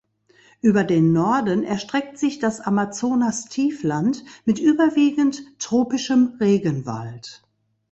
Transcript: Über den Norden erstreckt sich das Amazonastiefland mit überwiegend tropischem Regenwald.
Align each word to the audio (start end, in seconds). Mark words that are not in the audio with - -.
Über 0.61 0.83
den 0.83 1.13
Norden 1.13 1.63
erstreckt 1.63 2.17
sich 2.17 2.39
das 2.39 2.59
Amazonastiefland 2.59 4.23
mit 4.45 4.57
überwiegend 4.57 5.43
tropischem 5.59 6.37
Regenwald. 6.39 7.43